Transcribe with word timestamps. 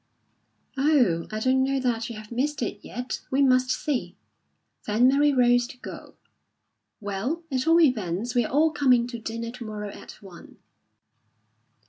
"Oh, 0.79 1.27
I 1.31 1.39
don't 1.39 1.63
know 1.63 1.79
that 1.79 2.09
you 2.09 2.15
have 2.15 2.31
missed 2.31 2.63
it 2.63 2.79
yet. 2.81 3.21
We 3.29 3.43
must 3.43 3.69
see." 3.69 4.15
Then 4.87 5.07
Mary 5.07 5.31
rose 5.31 5.67
to 5.67 5.77
go. 5.77 6.15
"Well, 6.99 7.43
at 7.51 7.67
all 7.67 7.79
events, 7.79 8.33
we're 8.33 8.49
all 8.49 8.71
coming 8.71 9.05
to 9.09 9.19
dinner 9.19 9.51
to 9.51 9.63
morrow 9.63 9.89
at 9.89 10.13
one." 10.13 10.57